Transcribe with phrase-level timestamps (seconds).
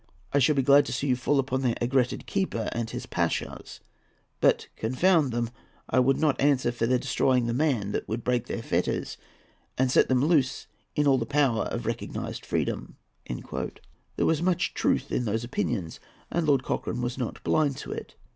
[0.33, 3.81] I shall be glad to see them fall upon their aigretted keeper and his pashas;
[4.39, 5.51] but, confound them!
[5.91, 9.17] I would not answer for their destroying the man that would break their fetters
[9.77, 15.11] and set them loose in all the power of recognised freedom." There was much truth
[15.11, 15.99] in those opinions,
[16.31, 18.15] and Lord Cochrane was not blind to it.